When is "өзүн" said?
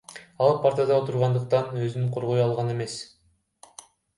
1.83-2.09